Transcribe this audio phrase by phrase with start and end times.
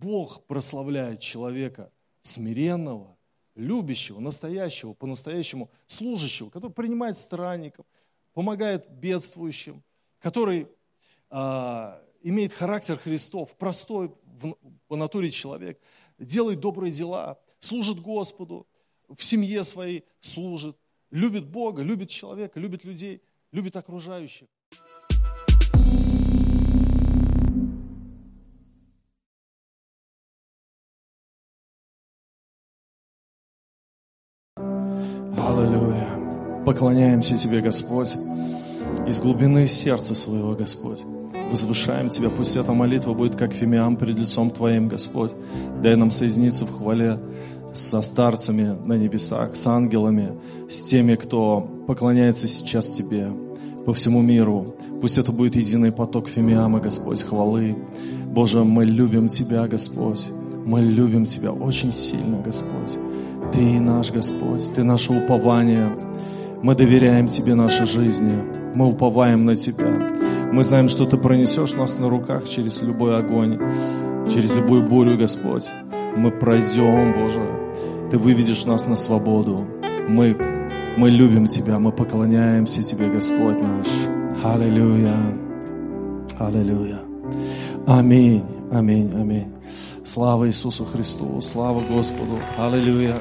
[0.00, 3.16] Бог прославляет человека смиренного,
[3.54, 7.84] любящего, настоящего, по-настоящему служащего, который принимает странников,
[8.32, 9.82] помогает бедствующим,
[10.18, 10.68] который
[11.28, 14.56] а, имеет характер Христов, простой в,
[14.88, 15.78] по натуре человек,
[16.18, 18.66] делает добрые дела, служит Господу,
[19.08, 20.78] в семье своей служит,
[21.10, 23.22] любит Бога, любит человека, любит людей,
[23.52, 24.48] любит окружающих.
[36.70, 38.16] Поклоняемся Тебе, Господь,
[39.04, 41.02] из глубины сердца своего, Господь.
[41.50, 45.32] Возвышаем Тебя, пусть эта молитва будет как фимиам перед лицом Твоим, Господь.
[45.82, 47.18] Дай нам соединиться в хвале
[47.74, 50.28] со старцами на небесах, с ангелами,
[50.70, 53.32] с теми, кто поклоняется сейчас Тебе
[53.84, 54.76] по всему миру.
[55.00, 57.76] Пусть это будет единый поток фимиама, Господь, хвалы.
[58.26, 60.28] Боже, мы любим Тебя, Господь.
[60.64, 62.96] Мы любим Тебя очень сильно, Господь.
[63.52, 65.90] Ты наш Господь, Ты наше упование.
[66.62, 68.34] Мы доверяем Тебе нашей жизни.
[68.74, 69.88] Мы уповаем на Тебя.
[70.52, 73.58] Мы знаем, что Ты пронесешь нас на руках через любой огонь,
[74.28, 75.70] через любую бурю, Господь.
[76.16, 77.40] Мы пройдем, Боже.
[78.10, 79.66] Ты выведешь нас на свободу.
[80.06, 80.36] Мы,
[80.98, 83.86] мы любим Тебя, мы поклоняемся Тебе, Господь наш.
[84.44, 85.16] Аллилуйя.
[86.38, 87.00] Аллилуйя.
[87.86, 88.44] Аминь.
[88.70, 89.10] Аминь.
[89.18, 89.48] Аминь.
[90.04, 92.38] Слава Иисусу Христу, слава Господу.
[92.58, 93.16] Аллилуйя.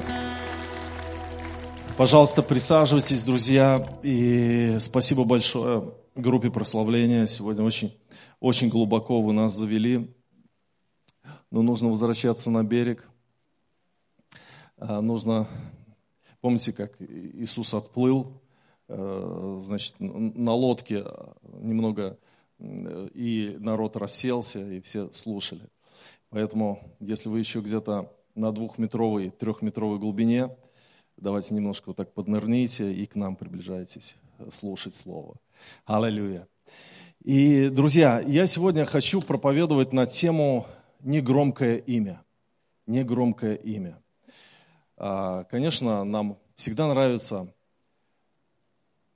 [1.99, 3.99] Пожалуйста, присаживайтесь, друзья.
[4.03, 7.27] И спасибо большое группе прославления.
[7.27, 7.93] Сегодня очень,
[8.39, 10.09] очень глубоко вы нас завели.
[11.51, 13.05] Но нужно возвращаться на берег.
[14.77, 15.49] А, нужно,
[16.39, 18.41] помните, как Иисус отплыл,
[18.87, 21.03] э, значит, на лодке
[21.51, 22.17] немного,
[22.57, 25.67] и народ расселся, и все слушали.
[26.29, 30.49] Поэтому, если вы еще где-то на двухметровой, трехметровой глубине,
[31.21, 34.15] давайте немножко вот так поднырните и к нам приближайтесь
[34.51, 35.35] слушать Слово.
[35.85, 36.47] Аллилуйя.
[37.23, 40.67] И, друзья, я сегодня хочу проповедовать на тему
[41.01, 42.23] «Негромкое имя».
[42.87, 44.01] Негромкое имя.
[44.97, 47.53] А, конечно, нам всегда нравятся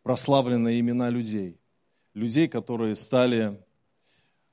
[0.04, 1.58] прославленные имена людей.
[2.14, 3.58] Людей, которые стали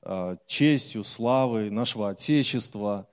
[0.03, 3.10] Э, честью, славой нашего Отечества, э,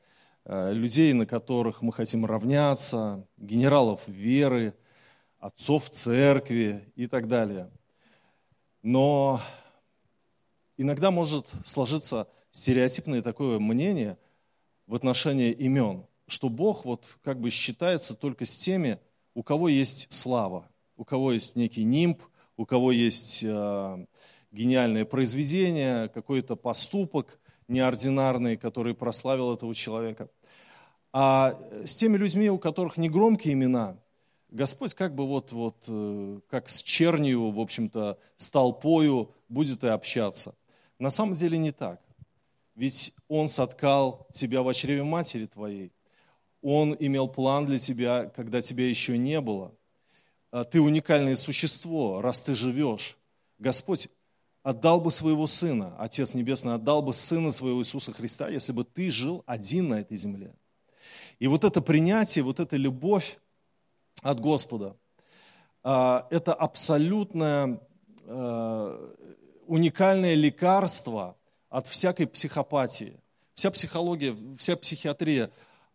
[0.49, 4.75] людей, на которых мы хотим равняться, генералов веры,
[5.39, 7.71] отцов церкви и так далее.
[8.83, 9.41] Но
[10.77, 14.17] иногда может сложиться стереотипное такое мнение
[14.87, 18.99] в отношении имен, что Бог вот как бы считается только с теми,
[19.35, 22.23] у кого есть слава, у кого есть некий нимб,
[22.57, 24.07] у кого есть э,
[24.51, 30.29] гениальное произведение, какой-то поступок неординарный, который прославил этого человека.
[31.13, 33.97] А с теми людьми, у которых не громкие имена,
[34.51, 39.89] Господь как бы вот, вот э, как с чернью, в общем-то, с толпою будет и
[39.89, 40.55] общаться.
[40.99, 42.01] На самом деле не так.
[42.75, 45.93] Ведь Он соткал тебя в чреве матери твоей.
[46.63, 49.75] Он имел план для тебя, когда тебя еще не было.
[50.51, 53.19] А ты уникальное существо, раз ты живешь.
[53.59, 54.09] Господь
[54.69, 59.11] отдал бы своего Сына, Отец Небесный отдал бы Сына своего Иисуса Христа, если бы ты
[59.11, 60.55] жил один на этой земле.
[61.39, 63.39] И вот это принятие, вот эта любовь
[64.21, 64.95] от Господа,
[65.83, 67.81] а, это абсолютное
[68.27, 69.15] а,
[69.67, 71.37] уникальное лекарство
[71.71, 73.19] от всякой психопатии.
[73.55, 75.51] Вся психология, вся психиатрия,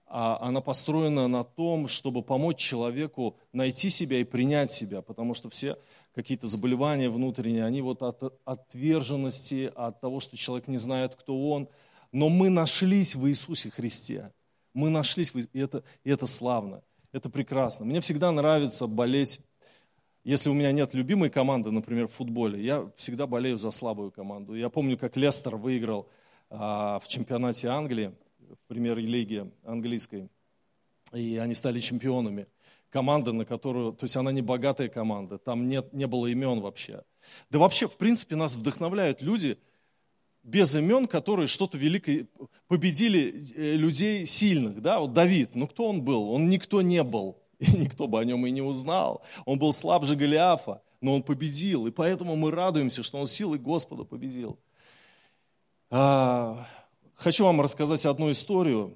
[0.08, 5.52] а, она построена на том, чтобы помочь человеку найти себя и принять себя, потому что
[5.52, 5.78] все
[6.14, 11.68] какие-то заболевания внутренние, они вот от отверженности, от того, что человек не знает, кто он.
[12.12, 14.32] Но мы нашлись в Иисусе Христе.
[14.74, 17.86] Мы нашлись, и это, и это славно, это прекрасно.
[17.86, 19.40] Мне всегда нравится болеть,
[20.24, 24.56] если у меня нет любимой команды, например, в футболе, я всегда болею за слабую команду.
[24.56, 26.08] Я помню, как Лестер выиграл
[26.50, 30.30] а, в чемпионате Англии, в премьер-лиге английской,
[31.12, 32.48] и они стали чемпионами
[32.94, 37.02] команда, на которую, то есть она не богатая команда, там нет, не было имен вообще.
[37.50, 39.58] Да вообще, в принципе, нас вдохновляют люди
[40.44, 42.28] без имен, которые что-то великое,
[42.68, 46.30] победили э, людей сильных, да, вот Давид, ну кто он был?
[46.30, 49.24] Он никто не был, и никто бы о нем и не узнал.
[49.46, 54.04] Он был слабже Голиафа, но он победил, и поэтому мы радуемся, что он силой Господа
[54.04, 54.60] победил.
[55.90, 56.68] А,
[57.16, 58.96] хочу вам рассказать одну историю.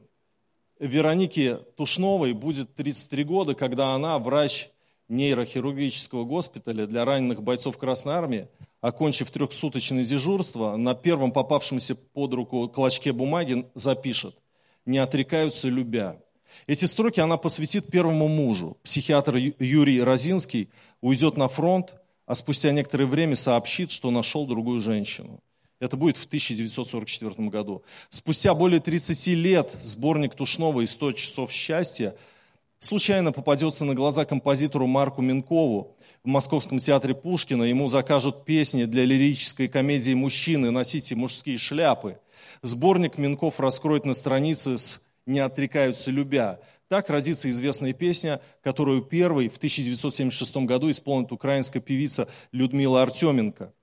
[0.79, 4.69] Веронике Тушновой будет 33 года, когда она врач
[5.09, 8.47] нейрохирургического госпиталя для раненых бойцов Красной Армии,
[8.81, 14.35] окончив трехсуточное дежурство, на первом попавшемся под руку клочке бумаги запишет
[14.87, 16.17] не отрекаются любя.
[16.65, 18.77] Эти строки она посвятит первому мужу.
[18.83, 20.69] Психиатр Юрий Розинский
[21.01, 21.93] уйдет на фронт,
[22.25, 25.39] а спустя некоторое время сообщит, что нашел другую женщину.
[25.79, 27.83] Это будет в 1944 году.
[28.09, 32.15] Спустя более 30 лет сборник Тушнова «100 часов счастья»
[32.79, 37.63] случайно попадется на глаза композитору Марку Минкову в Московском театре Пушкина.
[37.63, 40.71] Ему закажут песни для лирической комедии «Мужчины.
[40.71, 42.19] Носите мужские шляпы».
[42.63, 46.59] Сборник Минков раскроет на странице с «Не отрекаются любя».
[46.87, 53.73] Так родится известная песня, которую первой в 1976 году исполнит украинская певица Людмила Артеменко.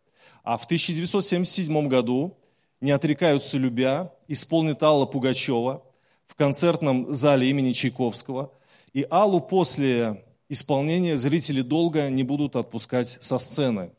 [0.45, 2.37] А в 1977 году
[2.83, 5.83] «Не отрекаются любя» исполнит Алла Пугачева
[6.27, 8.53] в концертном зале имени Чайковского.
[8.93, 13.91] И Аллу после исполнения зрители долго не будут отпускать со сцены.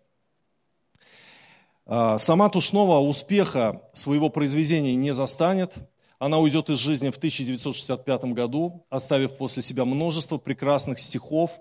[1.87, 5.73] А, сама Тушнова успеха своего произведения не застанет.
[6.19, 11.59] Она уйдет из жизни в 1965 году, оставив после себя множество прекрасных стихов,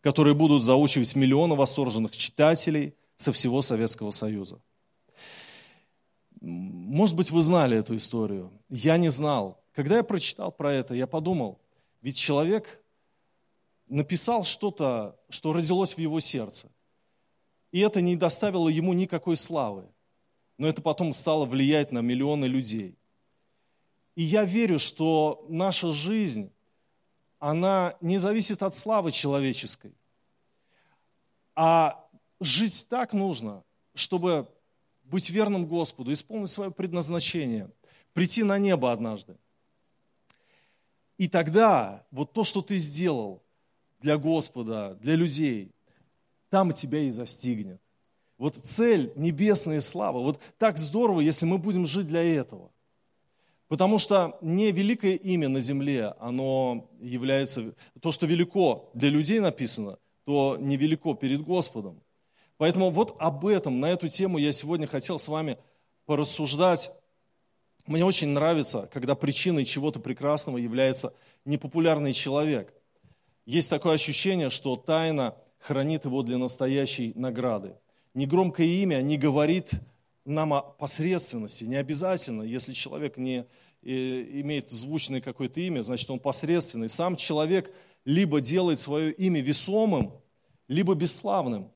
[0.00, 4.60] которые будут заучивать миллионы восторженных читателей со всего Советского Союза.
[6.40, 8.52] Может быть, вы знали эту историю.
[8.68, 9.62] Я не знал.
[9.74, 11.60] Когда я прочитал про это, я подумал,
[12.02, 12.82] ведь человек
[13.88, 16.68] написал что-то, что родилось в его сердце.
[17.72, 19.88] И это не доставило ему никакой славы.
[20.58, 22.96] Но это потом стало влиять на миллионы людей.
[24.14, 26.50] И я верю, что наша жизнь,
[27.38, 29.94] она не зависит от славы человеческой.
[31.54, 32.05] А
[32.40, 33.62] жить так нужно,
[33.94, 34.48] чтобы
[35.04, 37.70] быть верным Господу, исполнить свое предназначение,
[38.12, 39.36] прийти на небо однажды.
[41.18, 43.42] И тогда вот то, что ты сделал,
[44.00, 45.70] для Господа, для людей,
[46.50, 47.80] там тебя и застигнет.
[48.38, 50.20] Вот цель небесная слава.
[50.20, 52.70] Вот так здорово, если мы будем жить для этого.
[53.68, 59.98] Потому что не великое имя на земле, оно является, то, что велико для людей написано,
[60.24, 62.00] то невелико перед Господом.
[62.58, 65.58] Поэтому вот об этом, на эту тему я сегодня хотел с вами
[66.06, 66.90] порассуждать.
[67.86, 71.14] Мне очень нравится, когда причиной чего-то прекрасного является
[71.44, 72.72] непопулярный человек–
[73.46, 77.76] есть такое ощущение, что тайна хранит его для настоящей награды.
[78.12, 79.70] Негромкое имя не говорит
[80.24, 83.46] нам о посредственности, не обязательно, если человек не
[83.82, 86.88] э, имеет звучное какое-то имя, значит он посредственный.
[86.88, 87.72] Сам человек
[88.04, 90.12] либо делает свое имя весомым,
[90.66, 91.70] либо бесславным.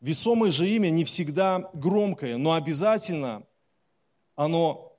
[0.00, 3.42] Весомое же имя не всегда громкое, но обязательно
[4.36, 4.96] оно,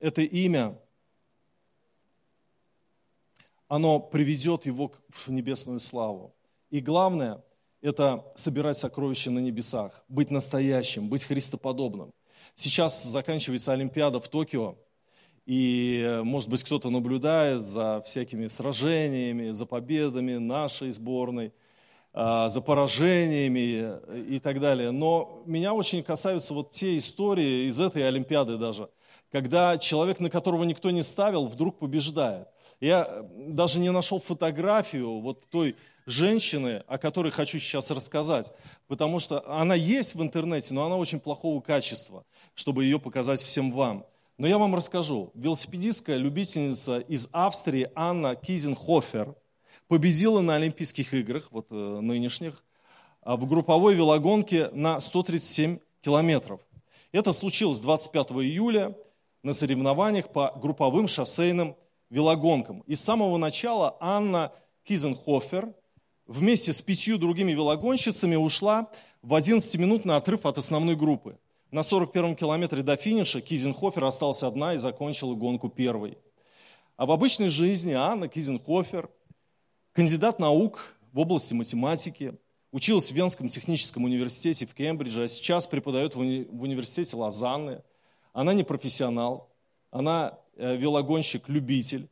[0.00, 0.78] это имя,
[3.68, 6.34] оно приведет его в небесную славу.
[6.70, 7.44] И главное–
[7.82, 12.10] это собирать сокровища на небесах, быть настоящим, быть христоподобным.
[12.54, 14.76] Сейчас заканчивается Олимпиада в Токио,
[15.44, 21.52] и, может быть, кто-то наблюдает за всякими сражениями, за победами нашей сборной,
[22.12, 24.90] за поражениями и так далее.
[24.90, 28.88] Но меня очень касаются вот те истории из этой Олимпиады даже,
[29.30, 32.48] когда человек, на которого никто не ставил, вдруг побеждает.
[32.80, 35.76] Я даже не нашел фотографию вот той
[36.06, 38.50] женщины, о которой хочу сейчас рассказать,
[38.86, 43.72] потому что она есть в интернете, но она очень плохого качества, чтобы ее показать всем
[43.72, 44.06] вам.
[44.38, 45.32] Но я вам расскажу.
[45.34, 49.34] Велосипедистская любительница из Австрии Анна Кизенхофер
[49.88, 52.62] победила на Олимпийских играх, вот э, нынешних,
[53.22, 56.60] а в групповой велогонке на 137 километров.
[57.10, 58.96] Это случилось 25 июля
[59.42, 61.74] на соревнованиях по групповым шоссейным
[62.10, 62.80] велогонкам.
[62.86, 64.52] И с самого начала Анна
[64.84, 65.74] Кизенхофер
[66.26, 68.90] вместе с пятью другими велогонщицами ушла
[69.22, 71.38] в 11-минутный отрыв от основной группы.
[71.70, 76.16] На 41-м километре до финиша Кизенхофер осталась одна и закончила гонку первой.
[76.96, 79.10] А в обычной жизни Анна Кизенхофер,
[79.98, 82.34] кандидат наук в области математики,
[82.72, 87.82] училась в Венском техническом университете в Кембридже, а сейчас преподает в, уни- в университете Лозанны.
[88.32, 89.50] Она не профессионал,
[89.90, 92.08] она Э, велогонщик-любитель.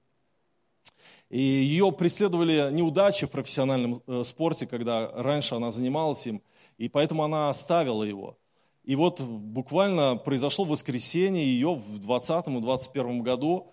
[1.30, 6.40] И ее преследовали неудачи в профессиональном э, спорте, когда раньше она занималась им,
[6.78, 8.38] и поэтому она оставила его.
[8.84, 13.72] И вот буквально произошло воскресенье ее в 2020 и 2021 году,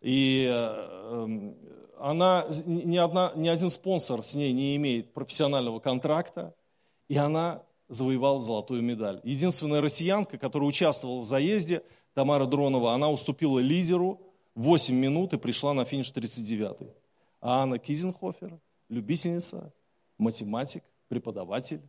[0.00, 1.56] и э, эм,
[2.10, 6.54] она, ни, одна, ни один спонсор с ней не имеет профессионального контракта,
[7.08, 9.20] и она завоевала золотую медаль.
[9.24, 11.82] Единственная россиянка, которая участвовала в заезде–
[12.16, 14.18] Тамара Дронова, она уступила лидеру
[14.54, 16.90] 8 минут и пришла на финиш 39-й.
[17.42, 18.58] А Анна Кизенхофер,
[18.88, 19.70] любительница,
[20.16, 21.82] математик, преподаватель,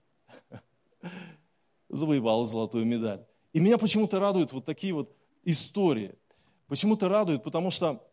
[1.87, 3.25] завоевала золотую медаль.
[3.53, 6.13] И меня почему-то радуют вот такие вот истории.
[6.67, 8.05] Почему-то радуют, потому что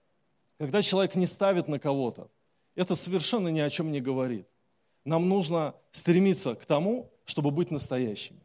[0.58, 2.28] когда человек не ставит на кого-то,
[2.74, 4.46] это совершенно ни о чем не говорит.
[5.04, 8.40] Нам нужно стремиться к тому, чтобы быть настоящими.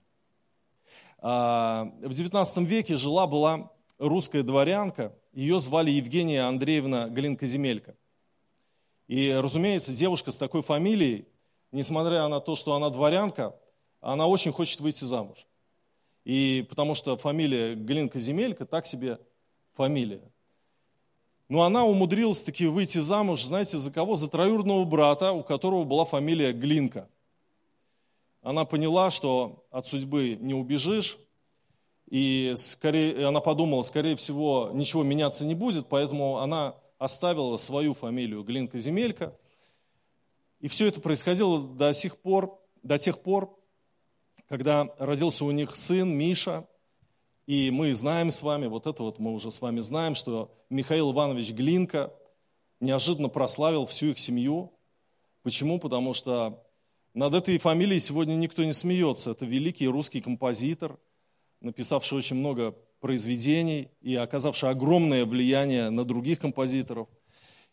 [1.19, 7.95] А, в XIX веке жила-была русская дворянка, ее звали Евгения Андреевна Глинка-Земелька.
[9.07, 11.27] И, разумеется, девушка с такой фамилией,
[11.71, 13.55] несмотря на то, что она дворянка,
[14.01, 15.45] она очень хочет выйти замуж.
[16.25, 19.19] И потому что фамилия Глинка-Земелька так себе
[19.73, 20.21] фамилия.
[21.49, 24.15] Но она умудрилась таки выйти замуж, знаете, за кого?
[24.15, 27.09] За троюродного брата, у которого была фамилия Глинка.
[28.43, 31.17] Она поняла, что от судьбы не убежишь,
[32.07, 38.43] и скорее, она подумала, скорее всего, ничего меняться не будет, поэтому она оставила свою фамилию
[38.43, 39.35] Глинка-Земелька.
[40.59, 43.57] И все это происходило до сих пор, до тех пор,
[44.47, 46.67] когда родился у них сын Миша,
[47.49, 51.11] и мы знаем с вами, вот это вот мы уже с вами знаем, что Михаил
[51.13, 52.13] Иванович Глинка
[52.79, 54.71] неожиданно прославил всю их семью.
[55.41, 55.79] Почему?
[55.79, 56.63] Потому что
[57.15, 59.31] над этой фамилией сегодня никто не смеется.
[59.31, 60.99] Это великий русский композитор,
[61.59, 67.07] написавший очень много произведений и оказавший огромное влияние на других композиторов.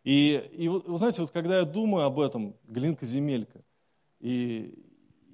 [0.05, 3.61] И, и вы знаете, вот когда я думаю об этом, Глинка-Земелька,
[4.21, 4.86] и,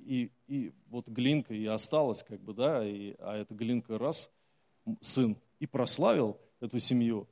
[0.04, 4.30] и, и вот глинка и осталась, как бы, да, и, а эта глинка раз,
[5.00, 7.28] сын, и прославил эту семью.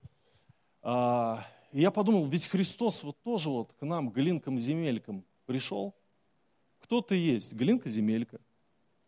[0.82, 5.94] А, и я подумал, ведь Христос вот тоже вот к нам, глинкам-земелькам, пришел.
[6.80, 7.54] Кто ты есть?
[7.54, 8.40] Глинка-земелька.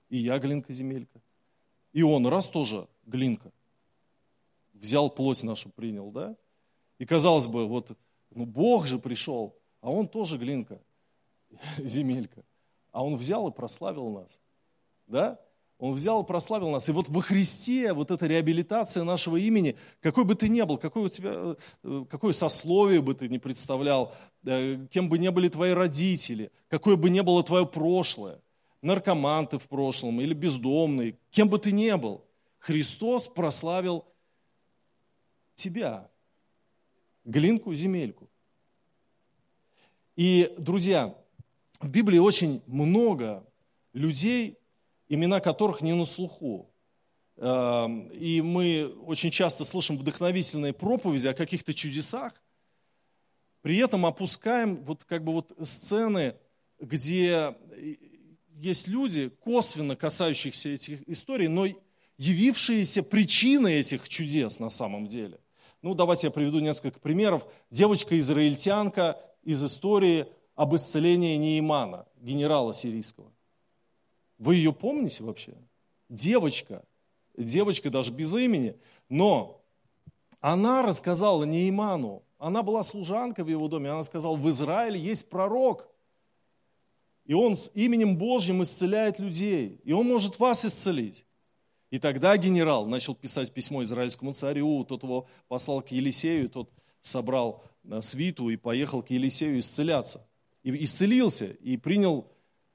[0.09, 1.21] И я глинка-земелька.
[1.93, 3.53] И он раз тоже глинка.
[4.73, 6.37] Взял плоть нашу, принял, да?
[6.99, 7.97] И казалось бы, вот,
[8.31, 10.81] ну Бог же пришел, а он тоже глинка,
[11.79, 12.45] земелька.
[12.93, 14.39] А он взял и прославил нас.
[15.07, 15.41] Да?
[15.79, 16.89] Он взял и прославил нас.
[16.89, 21.05] И вот во Христе вот эта реабилитация нашего имени, какой бы ты ни был, какое
[21.05, 25.73] у тебя, э, какое сословие бы ты ни представлял, э, кем бы ни были твои
[25.73, 28.41] родители, какое бы ни было твое прошлое,
[28.81, 32.25] наркоман ты в прошлом или бездомный, кем бы ты ни был,
[32.59, 34.05] Христос прославил
[35.57, 36.09] тебя,
[37.25, 38.29] глинку, земельку.
[40.15, 41.17] И, друзья,
[41.83, 43.45] в Библии очень много
[43.93, 44.59] людей,
[45.09, 46.71] имена которых не на слуху.
[47.37, 52.33] Эм, и мы очень часто слышим вдохновительные проповеди о каких-то чудесах,
[53.63, 56.35] при этом опускаем вот как бы вот сцены,
[56.81, 57.55] где
[58.57, 61.67] есть люди, косвенно касающиеся этих историй, но
[62.19, 65.39] явившиеся причиной этих чудес на самом деле.
[65.81, 67.45] Ну, давайте я приведу несколько примеров.
[67.71, 73.33] Девочка-израильтянка из истории об исцелении Неймана, генерала сирийского.
[74.39, 75.55] Вы ее помните вообще?
[76.09, 76.85] Девочка,
[77.37, 78.77] девочка даже без имени,
[79.09, 79.63] но
[80.41, 85.89] она рассказала Нейману, она была служанкой в его доме, она сказала, в Израиле есть пророк,
[87.25, 91.25] и он с именем Божьим исцеляет людей, и он может вас исцелить.
[91.91, 97.63] И тогда генерал начал писать письмо израильскому царю, тот его послал к Елисею, тот собрал
[97.85, 100.27] э, свиту и поехал к Елисею исцеляться
[100.63, 102.27] и исцелился, и принял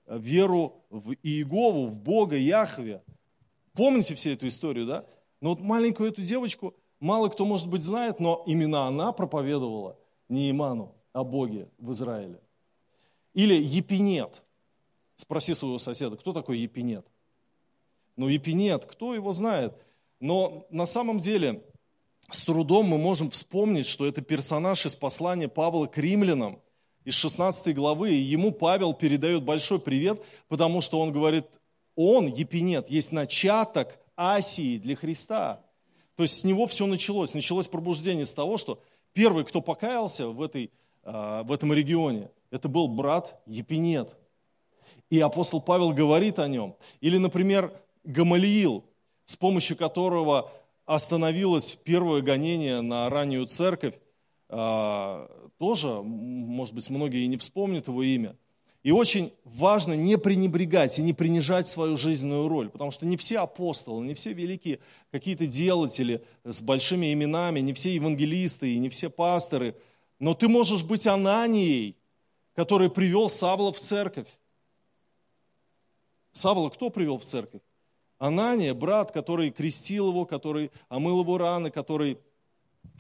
[0.06, 3.02] э, веру в Иегову, в Бога, Яхве.
[3.74, 5.06] Помните все эту историю, да?
[5.42, 9.98] Но вот маленькую эту девочку мало кто, может быть, знает, но именно она проповедовала
[10.30, 12.42] Неиману о Боге в Израиле.
[13.34, 14.42] Или Епинет.
[15.16, 17.06] Спроси своего соседа, кто такой Епинет?
[18.16, 19.74] Ну, Епинет, кто его знает?
[20.20, 21.64] Но на самом деле
[22.32, 26.60] с трудом мы можем вспомнить, что это персонаж из послания Павла к римлянам–
[27.08, 31.46] из 16 главы, и ему Павел передает большой привет, потому что он говорит,
[31.96, 35.62] он, Епинет, есть начаток Асии для Христа.
[36.18, 37.34] То есть с него все началось.
[37.34, 38.82] Началось пробуждение с того, что
[39.14, 40.70] первый, кто покаялся в, этой,
[41.04, 44.14] а, в этом регионе, это был брат Епинет.
[45.10, 46.76] И апостол Павел говорит о нем.
[47.00, 47.72] Или, например,
[48.04, 48.84] Гамалиил,
[49.24, 50.52] с помощью которого
[50.86, 53.96] остановилось первое гонение на раннюю церковь,
[54.50, 58.36] тоже, может быть, многие и не вспомнят его имя.
[58.84, 63.40] И очень важно не пренебрегать и не принижать свою жизненную роль, потому что не все
[63.40, 64.80] апостолы, не все великие
[65.12, 69.76] какие-то делатели с большими именами, не все евангелисты и не все пасторы,
[70.20, 71.98] но ты можешь быть Ананией,
[72.56, 74.30] который привел Савла в церковь.
[76.32, 77.62] Савла кто привел в церковь?
[78.20, 82.18] Анания, брат, который крестил его, который омыл его раны, который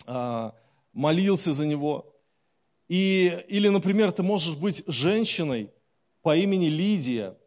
[0.05, 0.53] а,
[0.97, 2.11] молился за него.
[2.87, 5.69] И, или, например, ты можешь быть женщиной
[6.23, 7.37] по имени Лидия,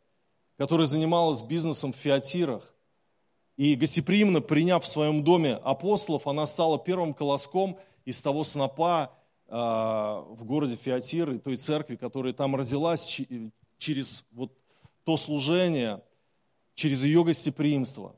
[0.56, 2.72] которая занималась бизнесом в Фиатирах.
[3.56, 9.12] И гостеприимно приняв в своем доме апостолов, она стала первым колоском из того снопа
[9.48, 13.20] в городе Фиатир и той церкви, которая там родилась
[13.78, 14.52] через вот
[15.04, 16.00] то служение,
[16.76, 18.14] через ее гостеприимство.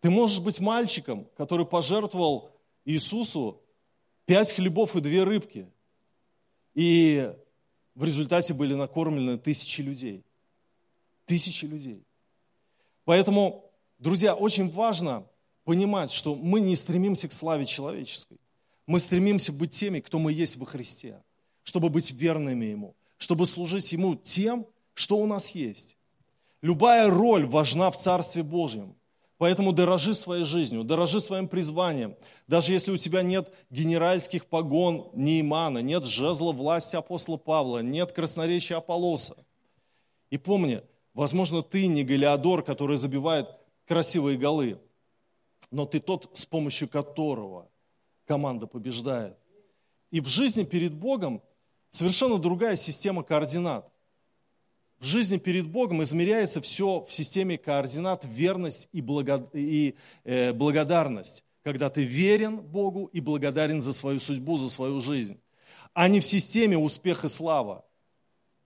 [0.00, 2.50] Ты можешь быть мальчиком, который пожертвовал
[2.84, 3.61] Иисусу
[4.32, 5.66] пять хлебов и две рыбки.
[6.72, 7.30] И
[7.94, 10.24] в результате были накормлены тысячи людей.
[11.26, 12.02] Тысячи людей.
[13.04, 15.26] Поэтому, друзья, очень важно
[15.64, 18.38] понимать, что мы не стремимся к славе человеческой.
[18.86, 21.22] Мы стремимся быть теми, кто мы есть во Христе,
[21.62, 25.98] чтобы быть верными Ему, чтобы служить Ему тем, что у нас есть.
[26.62, 28.94] Любая роль важна в Царстве Божьем.
[29.42, 32.14] Поэтому дорожи своей жизнью, дорожи своим призванием.
[32.46, 38.76] Даже если у тебя нет генеральских погон Неймана, нет жезла власти апостола Павла, нет красноречия
[38.76, 39.34] Аполлоса.
[40.30, 40.80] И помни,
[41.12, 43.48] возможно, ты не Галиадор, который забивает
[43.84, 44.78] красивые голы,
[45.72, 47.68] но ты тот, с помощью которого
[48.28, 49.36] команда побеждает.
[50.12, 51.42] И в жизни перед Богом
[51.90, 53.91] совершенно другая система координат.
[55.02, 61.42] В жизни перед Богом измеряется все в системе координат верность и, благо, и э, благодарность,
[61.64, 65.40] когда ты верен Богу и благодарен за свою судьбу, за свою жизнь,
[65.92, 67.84] а не в системе успех и слава.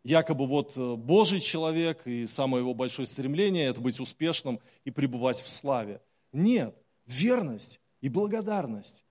[0.05, 5.41] Якобы вот э, Божий человек и самое его большое стремление– это быть успешным и пребывать
[5.41, 6.03] в славе.
[6.35, 6.77] Нет,
[7.07, 9.07] верность и благодарность.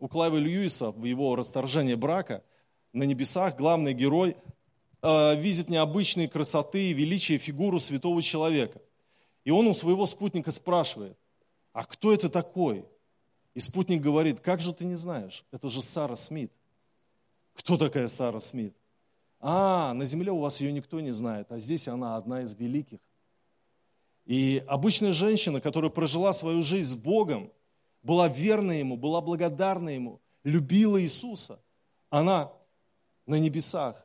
[0.00, 2.42] У Клайва Льюиса в его расторжении брака
[2.92, 4.36] на небесах главный герой
[5.06, 8.80] Э, видит необычные красоты и величие фигуру святого человека.
[9.44, 11.18] И он у своего спутника спрашивает,
[11.74, 12.86] а кто это такой?
[13.52, 15.44] И спутник говорит, как же ты не знаешь?
[15.52, 16.50] Это же Сара Смит.
[17.52, 18.74] Кто такая Сара Смит?
[19.40, 23.00] А, на земле у вас ее никто не знает, а здесь она одна из великих.
[24.24, 27.52] И обычная женщина, которая прожила свою жизнь с Богом,
[28.02, 31.60] была верна Ему, была благодарна Ему, любила Иисуса,
[32.08, 32.50] она
[33.26, 34.03] на небесах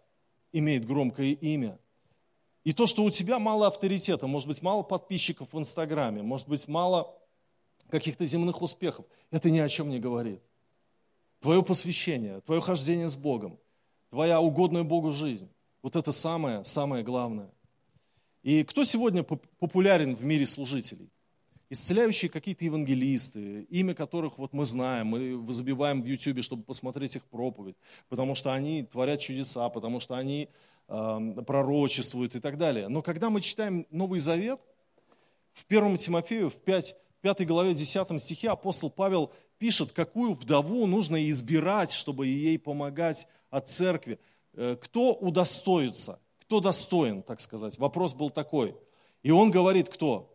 [0.51, 1.79] имеет громкое имя.
[2.64, 6.68] И то, что у тебя мало авторитета, может быть, мало подписчиков в Инстаграме, может быть,
[6.68, 7.16] мало
[7.90, 10.42] каких-то земных успехов, это ни о чем не говорит.
[11.40, 13.57] Твое посвящение, твое хождение с Богом,
[14.09, 15.50] твоя угодная Богу жизнь,
[15.81, 17.50] вот это самое, самое главное.
[18.44, 21.09] И кто сегодня популярен в мире служителей?
[21.70, 27.24] Исцеляющие какие-то евангелисты, имя которых вот мы знаем, мы забиваем в Ютубе, чтобы посмотреть их
[27.25, 27.75] проповедь,
[28.10, 30.50] потому что они творят чудеса, потому что они
[30.88, 32.88] э, пророчествуют и так далее.
[32.88, 34.60] Но когда мы читаем Новый Завет,
[35.53, 41.29] в 1 Тимофею, в 5, 5 главе 10 стихе апостол Павел пишет, какую вдову нужно
[41.29, 44.20] избирать, чтобы ей помогать от церкви.
[44.53, 47.77] Э, кто удостоится, кто достоин, так сказать.
[47.77, 48.75] Вопрос был такой.
[49.22, 50.28] И он говорит, кто?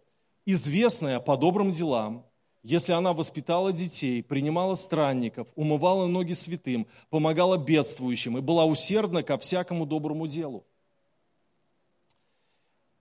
[0.47, 2.27] Известная по добрым делам,
[2.63, 9.37] если она воспитала детей, принимала странников, умывала ноги святым, помогала бедствующим и была усердна ко
[9.39, 10.65] всякому доброму делу.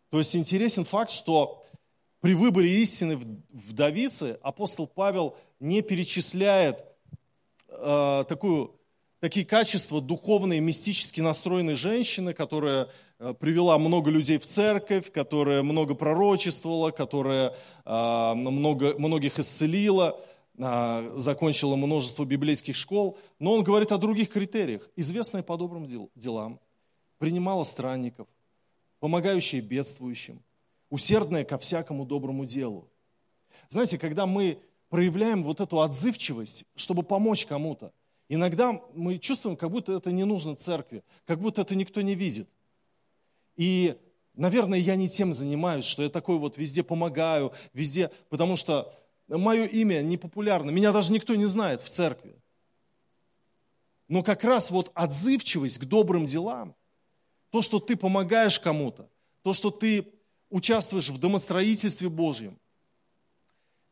[0.09, 1.63] То есть интересен факт, что
[2.19, 3.19] при выборе истины
[3.51, 6.85] вдовицы апостол Павел не перечисляет
[7.69, 8.75] э, такую,
[9.19, 12.89] такие качества духовные, мистически настроенной женщины, которая
[13.31, 17.55] привела много людей в церковь, которая много пророчествовала, которая
[17.85, 20.19] а, много, многих исцелила,
[20.57, 23.17] а, закончила множество библейских школ.
[23.39, 24.89] Но он говорит о других критериях.
[24.97, 26.59] Известная по добрым делам,
[27.17, 28.27] принимала странников,
[28.99, 30.43] помогающая бедствующим,
[30.89, 32.89] усердная ко всякому доброму делу.
[33.69, 34.59] Знаете, когда мы
[34.89, 37.93] проявляем вот эту отзывчивость, чтобы помочь кому-то,
[38.27, 42.49] иногда мы чувствуем, как будто это не нужно церкви, как будто это никто не видит–
[43.55, 43.97] и,
[44.33, 48.93] наверное, я не тем занимаюсь, что я такой вот везде помогаю, везде, потому что
[49.27, 52.35] мое имя не популярно, меня даже никто не знает в церкви.
[54.07, 56.75] Но как раз вот отзывчивость к добрым делам,
[57.49, 59.09] то, что ты помогаешь кому-то,
[59.41, 60.07] то, что ты
[60.49, 62.59] участвуешь в домостроительстве Божьем,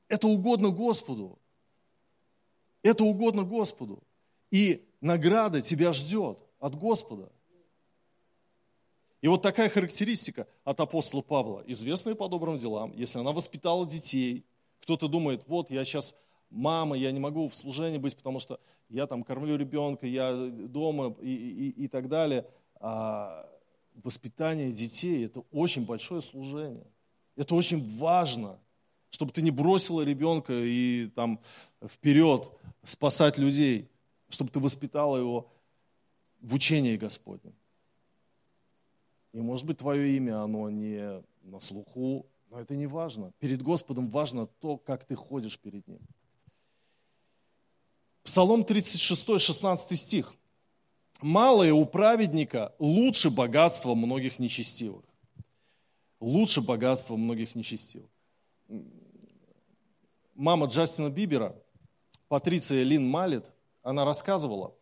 [0.07, 1.39] это угодно Господу.
[2.83, 4.03] Это угодно Господу.
[4.49, 7.31] И награда тебя ждет от Господа.
[9.21, 14.43] И вот такая характеристика от апостола Павла, известная по добрым делам, если она воспитала детей,
[14.81, 16.15] кто-то думает, вот я сейчас
[16.49, 21.15] мама, я не могу в служении быть, потому что я там кормлю ребенка, я дома
[21.21, 22.45] и, и, и так далее.
[22.79, 23.47] А
[24.03, 26.87] воспитание детей– это очень большое служение.
[27.35, 28.59] Это очень важно,
[29.11, 31.39] чтобы ты не бросила ребенка и там
[31.87, 32.49] вперед
[32.83, 33.87] спасать людей,
[34.29, 35.47] чтобы ты воспитала его
[36.41, 37.53] в учении Господнем.
[39.33, 43.31] И может быть твое имя, оно не на слуху, но это не важно.
[43.39, 46.01] Перед Господом важно то, как ты ходишь перед Ним.
[48.23, 50.33] Псалом 36, 16 стих.
[51.21, 55.05] малое у праведника лучше богатства многих нечестивых.
[56.19, 58.09] Лучше богатства многих нечестивых.
[60.35, 61.55] Мама Джастина Бибера,
[62.27, 63.45] Патриция Лин Малет,
[63.81, 64.75] она рассказывала,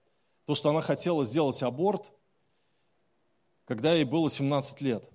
[0.46, 2.12] то, что она хотела сделать аборт,
[3.70, 5.08] когда ей было 17 лет.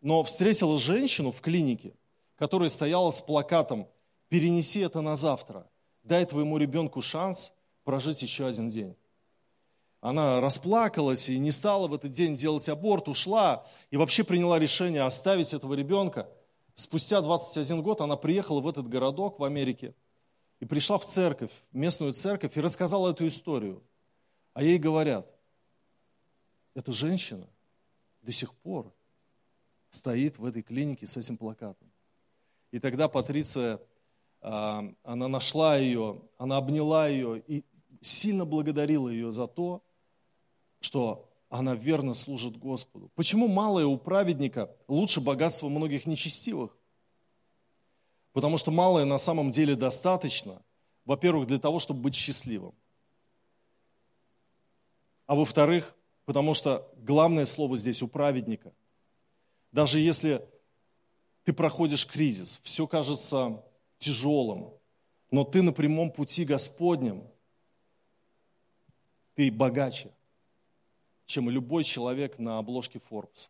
[0.00, 1.94] Но встретила женщину в клинике,
[2.34, 3.86] которая стояла с плакатом
[4.28, 5.70] «Перенеси это на завтра,
[6.02, 7.52] дай твоему ребенку шанс
[7.84, 8.96] прожить еще один день»
[10.02, 15.02] она расплакалась и не стала в этот день делать аборт, ушла и вообще приняла решение
[15.02, 16.26] оставить этого ребенка.
[16.74, 19.94] Спустя 21 год она приехала в этот городок в Америке
[20.58, 23.82] и пришла в церковь, в местную церковь, и рассказала эту историю.
[24.54, 25.30] А ей говорят,
[26.74, 27.46] эта женщина
[28.22, 28.92] до сих пор
[29.90, 31.90] стоит в этой клинике с этим плакатом.
[32.70, 33.80] И тогда Патриция,
[34.40, 37.64] а, она нашла ее, она обняла ее и
[38.00, 39.82] сильно благодарила ее за то,
[40.80, 43.10] что она верно служит Господу.
[43.16, 46.76] Почему малое у праведника лучше богатства многих нечестивых?
[48.32, 50.62] Потому что малое на самом деле достаточно,
[51.04, 52.74] во-первых, для того, чтобы быть счастливым.
[55.26, 55.94] А во-вторых,
[56.30, 58.72] потому что главное слово здесь у праведника.
[59.72, 60.40] Даже если
[61.42, 63.64] ты проходишь кризис, все кажется
[63.98, 64.72] тяжелым,
[65.32, 67.24] но ты на прямом пути Господнем,
[69.34, 70.12] ты богаче
[71.26, 73.48] чем любой человек на обложке Forbes.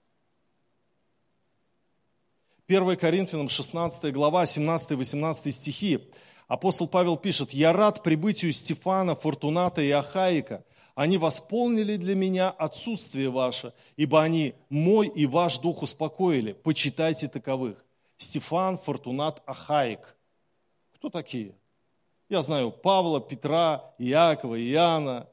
[2.67, 6.11] 1 Коринфянам 16 глава, 17-18 стихи.
[6.47, 10.65] Апостол Павел пишет, «Я рад прибытию Стефана, Фортуната и Ахаика.
[11.01, 16.53] Они восполнили для меня отсутствие ваше, ибо они мой и ваш дух успокоили.
[16.53, 17.83] Почитайте таковых».
[18.19, 20.15] Стефан, Фортунат, Ахаик.
[20.93, 21.55] Кто такие?
[22.29, 25.27] Я знаю Павла, Петра, Иакова, Иоанна,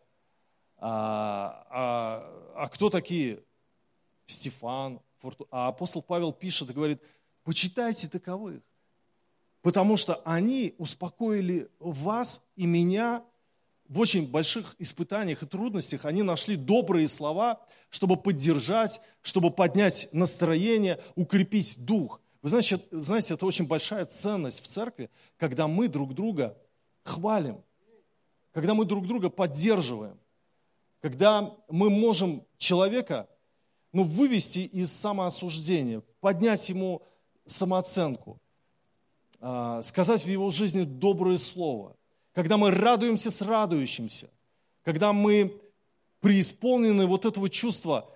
[0.77, 3.43] а, а, а кто такие?
[4.25, 5.01] Стефан.
[5.19, 5.49] Форту...
[5.51, 7.01] А апостол Павел пишет и говорит,
[7.43, 8.61] почитайте таковых,
[9.61, 13.21] потому что они успокоили вас и меня
[13.89, 16.05] в очень больших испытаниях и трудностях.
[16.05, 22.21] Они нашли добрые слова, чтобы поддержать, чтобы поднять настроение, укрепить дух.
[22.41, 26.57] Вы знаете, знаете, это очень большая ценность в церкви, когда мы друг друга
[27.03, 27.63] хвалим,
[28.53, 30.17] когда мы друг друга поддерживаем
[31.01, 33.27] когда мы можем человека
[33.93, 37.01] ну, вывести из самоосуждения, поднять ему
[37.45, 38.39] самооценку,
[39.39, 41.95] а, сказать в его жизни доброе слово,
[42.37, 44.29] когда мы радуемся с радующимся,
[44.83, 45.59] когда мы
[46.19, 48.13] преисполнены вот этого чувства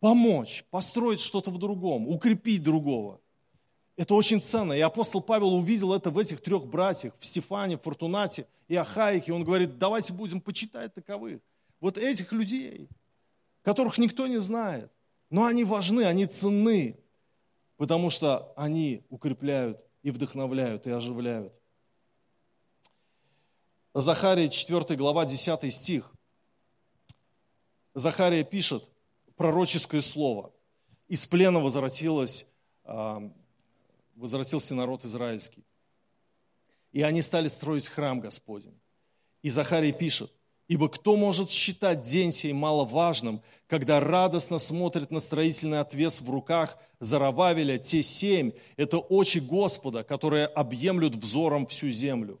[0.00, 3.20] помочь, построить что-то в другом, укрепить другого.
[3.94, 4.72] Это очень ценно.
[4.72, 9.34] И апостол Павел увидел это в этих трех братьях, в Стефане, Фортунате и Ахаике.
[9.34, 11.42] Он говорит, давайте будем почитать таковых
[11.78, 12.88] вот этих людей,
[13.60, 14.90] которых никто не знает.
[15.28, 16.96] Но они важны, они ценны,
[17.76, 21.52] потому что они укрепляют и вдохновляют, и оживляют.
[23.94, 26.10] Захария 4 глава 10 стих.
[27.94, 28.88] Захария пишет
[29.36, 30.50] пророческое слово.
[31.08, 32.46] Из плена возвратилось,
[32.84, 33.30] а,
[34.16, 35.66] возвратился народ израильский.
[36.92, 38.78] И они стали строить храм Господень.
[39.42, 40.32] И Захария пишет,
[40.68, 46.78] Ибо кто может считать день сей маловажным, когда радостно смотрит на строительный отвес в руках
[46.98, 52.40] Зарававеля, те семь– это очи Господа, которые объемлют взором всю землю.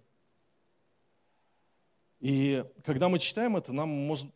[2.22, 4.28] И когда мы читаем это, нам может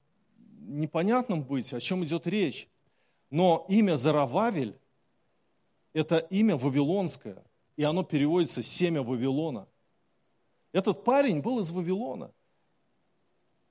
[0.58, 2.68] непонятным быть, о чем идет речь.
[3.30, 4.76] Но имя Зарававель–
[5.92, 7.44] это имя вавилонское,
[7.76, 9.68] и оно переводится «семя Вавилона».
[10.72, 12.32] Этот парень был из Вавилона.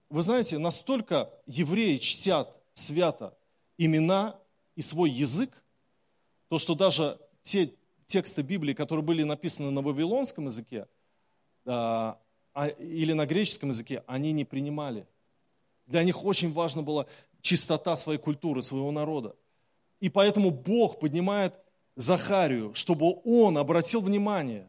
[0.09, 3.37] Вы знаете, настолько евреи чтят свято
[3.77, 4.39] имена
[4.77, 5.61] и свой язык,
[6.47, 7.73] то что даже те
[8.05, 10.87] тексты Библии, которые были написаны на вавилонском языке
[12.55, 15.05] а, или на греческом языке, они не принимали.
[15.87, 17.05] Для них очень важна была
[17.41, 19.35] чистота своей культуры, своего народа.
[19.99, 21.53] И поэтому Бог поднимает
[21.97, 24.67] Захарию, чтобы он обратил внимание,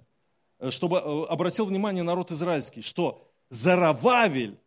[0.59, 4.59] э, чтобы э, обратил внимание народ израильский, что Зарававель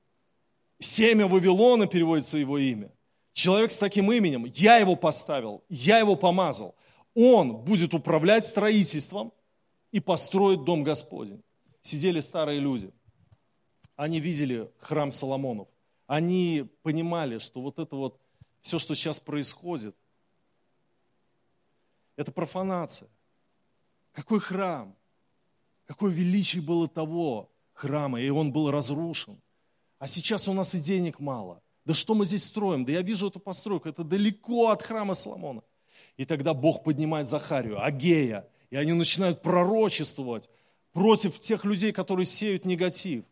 [0.80, 2.90] Семя Вавилона переводится его имя.
[3.34, 6.74] Человек с таким именем, я его поставил, я его помазал.
[7.14, 9.34] Он будет управлять строительством
[9.92, 11.44] и построит дом Господень.
[11.82, 12.92] Сидели старые люди.
[14.00, 15.68] Они видели храм Соломонов.
[16.08, 18.18] Они понимали, что вот это вот,
[18.62, 19.94] все, что сейчас происходит,
[22.16, 23.10] это профанация.
[24.14, 24.96] Какой храм?
[25.86, 29.42] Какое величие было того храма, и он был разрушен.
[29.98, 31.62] А сейчас у нас и денег мало.
[31.84, 32.86] Да что мы здесь строим?
[32.86, 35.62] Да я вижу эту постройку, это далеко от храма Соломона.
[36.16, 40.50] И тогда Бог поднимает Захарию, Агея, и они начинают пророчествовать
[40.94, 43.26] против тех людей, которые сеют негатив.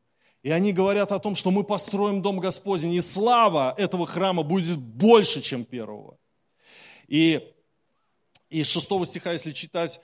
[0.43, 4.77] И они говорят о том, что мы построим Дом Господень, и слава этого храма будет
[4.77, 6.17] больше, чем первого.
[7.07, 7.53] И
[8.49, 9.99] из шестого стиха, если читать,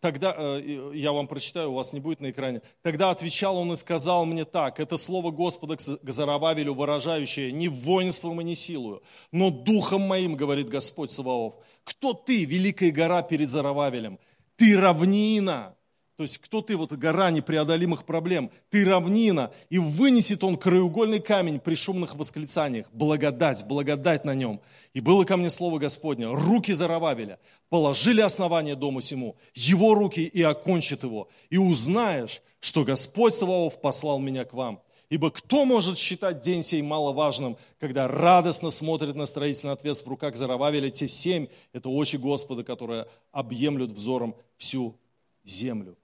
[0.00, 2.62] тогда, э, я вам прочитаю, у вас не будет на экране.
[2.82, 8.40] Тогда отвечал он и сказал мне так, это слово Господа к Зарабавелю, выражающее не воинством
[8.40, 11.54] и не силою, но духом моим, говорит Господь Саваоф.
[11.84, 14.18] Кто ты, великая гора перед Зарававелем?
[14.56, 15.74] Ты равнина,
[16.18, 21.60] то есть кто ты, вот гора непреодолимых проблем, ты равнина, и вынесет он краеугольный камень
[21.60, 22.88] при шумных восклицаниях.
[22.92, 24.60] Благодать, благодать на нем.
[24.94, 30.42] И было ко мне слово Господне, руки Зарававеля положили основание дому сему, его руки и
[30.42, 31.28] окончат его.
[31.50, 34.82] И узнаешь, что Господь Саваоф послал меня к вам.
[35.10, 40.36] Ибо кто может считать день сей маловажным, когда радостно смотрит на строительный отвес в руках
[40.36, 44.98] Зарававеля, те семь, это очи Господа, которые объемлют взором всю
[45.44, 45.96] землю.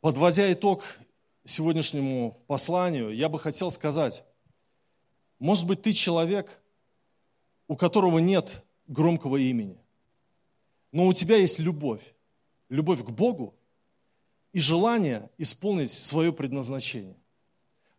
[0.00, 0.84] Подводя итог
[1.44, 4.24] сегодняшнему посланию, я бы хотел сказать,
[5.40, 6.62] может быть, ты человек,
[7.66, 9.76] у которого нет громкого имени,
[10.92, 12.14] но у тебя есть любовь,
[12.68, 13.54] любовь к Богу
[14.52, 17.16] и желание исполнить свое предназначение.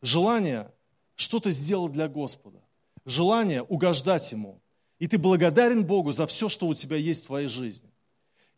[0.01, 0.71] Желание
[1.15, 2.61] что-то сделать для Господа,
[3.05, 4.61] желание угождать Ему.
[4.99, 7.88] И ты благодарен Богу за все, что у тебя есть в твоей жизни.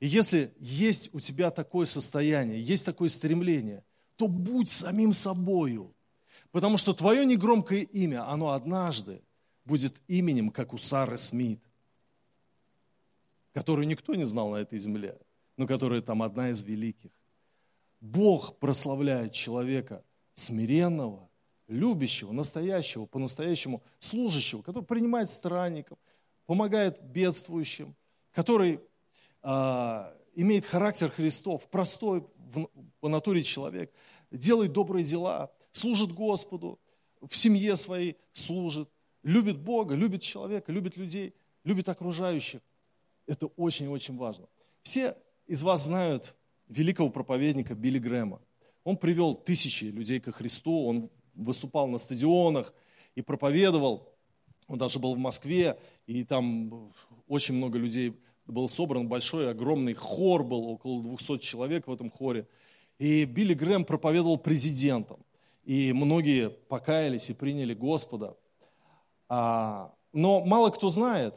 [0.02, 3.84] И если есть у тебя такое состояние, есть такое стремление,
[4.18, 5.94] то будь самим собою.
[6.52, 9.22] Потому что твое негромкое имя, оно однажды
[9.64, 11.62] будет именем, как у Сары Смит,
[13.54, 15.20] которую никто не знал на этой земле,
[15.56, 17.12] но которая там одна из великих.
[18.00, 21.30] Бог прославляет человека смиренного,
[21.68, 26.00] любящего, настоящего, по-настоящему служащего, который принимает странников,
[26.48, 27.96] помогает бедствующим,
[28.32, 28.80] который
[29.44, 32.26] имеет характер Христов, простой
[33.00, 33.94] по натуре человек,
[34.32, 36.80] делает добрые дела, служит Господу,
[37.22, 38.90] в семье своей служит,
[39.24, 42.62] любит Бога, любит человека, любит людей, любит окружающих.
[43.28, 44.48] Это очень-очень важно.
[44.84, 46.36] Все из вас знают
[46.68, 48.42] великого проповедника Билли Грэма.
[48.84, 52.74] Он привел тысячи людей ко Христу, он выступал на стадионах
[53.16, 54.10] и проповедовал.
[54.68, 55.78] Он даже был в Москве,
[56.08, 56.94] и там
[57.28, 62.48] очень много людей был собран большой, огромный хор был, около 200 человек в этом хоре.
[63.00, 65.20] И Билли Грэм проповедовал президентам.
[65.64, 68.36] И многие покаялись и приняли Господа.
[69.30, 71.36] А, но мало кто знает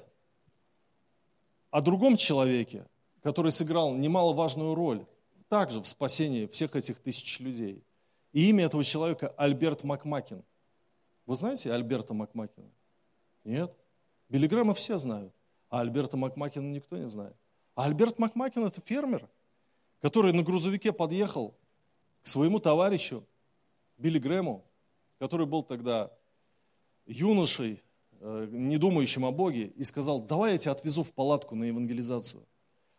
[1.70, 2.86] о другом человеке,
[3.22, 5.06] который сыграл немаловажную роль
[5.48, 7.82] также в спасении всех этих тысяч людей.
[8.32, 10.42] И имя этого человека Альберт Макмакин.
[11.26, 12.70] Вы знаете Альберта Макмакина?
[13.44, 13.72] Нет?
[14.28, 15.32] Билли Грэма все знают
[15.74, 17.34] а Альберта Макмакина никто не знает.
[17.74, 19.28] А Альберт Макмакин– это фермер,
[20.00, 21.52] который на грузовике подъехал
[22.22, 23.24] к своему товарищу
[23.98, 24.64] Билли Грэму,
[25.18, 26.12] который был тогда
[27.06, 27.82] юношей,
[28.20, 32.46] э, не думающим о Боге, и сказал, давай я тебя отвезу в палатку на евангелизацию.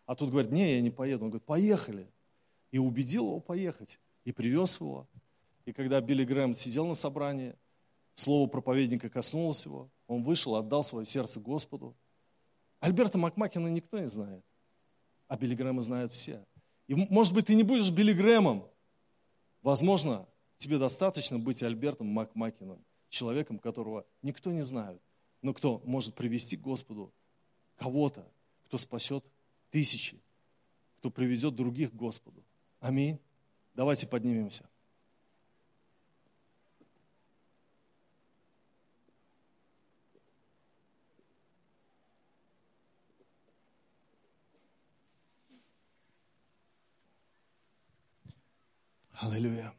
[0.06, 1.24] А тут говорит, не, я не поеду.
[1.24, 2.10] Он говорит, поехали.
[2.72, 5.08] И убедил его поехать, и привез его.
[5.64, 7.56] И когда Билли Грэм сидел на собрании,
[8.16, 11.96] слово проповедника коснулось его, он вышел, отдал свое сердце Господу,
[12.80, 14.44] Альберта Макмакина никто не знает,
[15.28, 16.46] а Билли Грэма знают все.
[16.88, 18.66] И, может быть, ты не будешь Билли Грэмом.
[19.62, 25.02] Возможно, тебе достаточно быть Альбертом Макмакином, человеком, которого никто не знает,
[25.42, 27.12] но кто может привести к Господу
[27.78, 28.28] кого-то,
[28.66, 29.26] кто спасет
[29.72, 30.22] тысячи,
[31.00, 32.44] кто приведет других к Господу.
[32.80, 33.20] Аминь.
[33.74, 34.70] Давайте поднимемся.
[49.22, 49.74] Аллилуйя.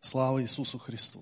[0.00, 1.20] Слава Иисусу Христу.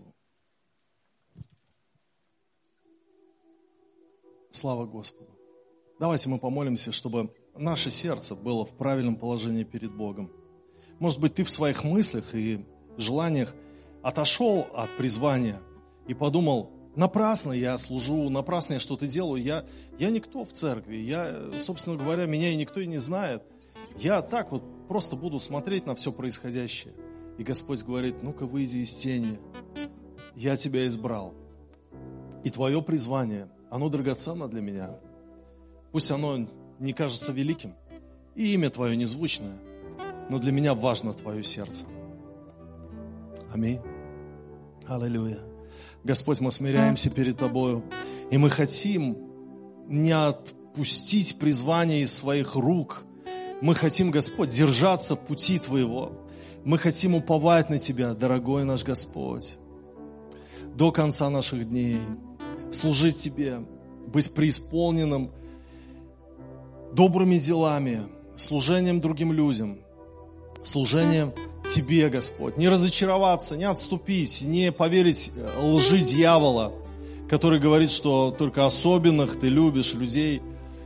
[4.50, 5.30] Слава Господу.
[6.00, 10.32] Давайте мы помолимся, чтобы наше сердце было в правильном положении перед Богом.
[10.98, 12.64] Может быть, ты в своих мыслях и
[12.96, 13.54] желаниях
[14.02, 15.60] отошел от призвания
[16.06, 19.66] и подумал, напрасно я служу, напрасно я что-то делаю, я,
[19.98, 23.42] я никто в церкви, я, собственно говоря, меня и никто и не знает.
[23.98, 26.94] Я так вот просто буду смотреть на все происходящее.
[27.38, 29.38] И Господь говорит, ну-ка выйди из тени.
[30.34, 31.34] Я тебя избрал.
[32.44, 34.98] И твое призвание, оно драгоценно для меня.
[35.92, 36.46] Пусть оно
[36.78, 37.74] не кажется великим,
[38.34, 39.56] и имя твое незвучное,
[40.28, 41.86] но для меня важно твое сердце.
[43.52, 43.80] Аминь.
[44.86, 45.38] Аллилуйя.
[46.04, 47.84] Господь, мы смиряемся перед Тобою,
[48.30, 49.16] и мы хотим
[49.86, 53.04] не отпустить призвание из своих рук.
[53.62, 56.10] Мы хотим, Господь, держаться пути Твоего.
[56.64, 59.54] Мы хотим уповать на Тебя, дорогой наш Господь,
[60.74, 62.00] до конца наших дней,
[62.72, 63.64] служить Тебе,
[64.08, 65.30] быть преисполненным
[66.92, 68.02] добрыми делами,
[68.34, 69.78] служением другим людям,
[70.64, 71.32] служением
[71.72, 72.56] Тебе, Господь.
[72.56, 76.72] Не разочароваться, не отступить, не поверить э, лжи дьявола,
[77.30, 80.42] который говорит, что только особенных ты любишь людей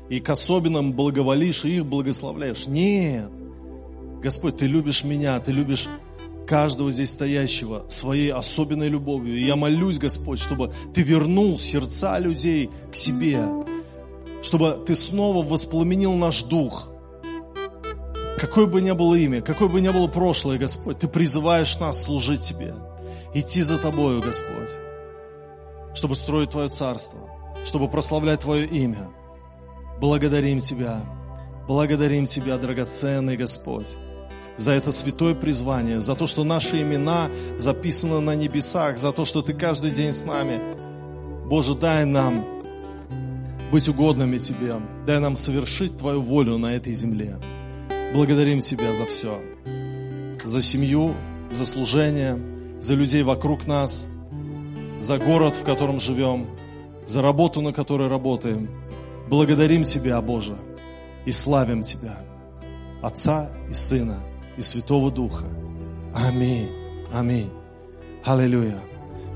[0.09, 2.66] и к особенным благоволишь и их благословляешь.
[2.66, 3.31] Нет.
[4.23, 5.88] Господь, Ты любишь меня, Ты любишь
[6.47, 9.37] каждого здесь стоящего своей особенной любовью.
[9.37, 13.45] И я молюсь, Господь, чтобы Ты вернул сердца людей к себе,
[14.42, 16.88] чтобы Ты снова воспламенил наш дух–
[18.38, 22.42] Какое бы ни было имя, какое бы ни было прошлое, Господь, Ты призываешь нас служить
[22.42, 22.75] Тебе,
[23.33, 24.71] идти за Тобою, Господь,
[25.95, 27.21] чтобы строить Твое Царство,
[27.64, 29.09] чтобы прославлять Твое имя.
[30.01, 31.01] Благодарим Тебя,
[31.67, 33.97] благодарим Тебя, драгоценный Господь,
[34.59, 39.41] за это святое призвание, за то, что наши имена записаны на небесах, за то, что
[39.41, 40.61] Ты каждый день с нами.
[41.47, 42.45] Боже, дай нам
[43.73, 47.39] быть угодными Тебе, дай нам совершить Твою волю на этой земле.
[48.13, 49.41] Благодарим Тебя за все.
[50.45, 51.15] За семью,
[51.51, 52.39] за служение,
[52.81, 54.07] за людей вокруг нас,
[55.01, 56.47] за город, в котором живем,
[57.07, 58.69] за работу, на которой работаем.
[59.29, 60.57] Благодарим Тебя, Боже,
[61.25, 62.21] и славим Тебя,
[63.03, 64.21] Отца и Сына
[64.57, 65.47] и Святого Духа.
[66.15, 66.69] Аминь.
[67.12, 67.51] Аминь.
[68.25, 68.81] Аллилуйя.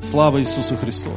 [0.00, 1.10] Слава Иисусу Христу.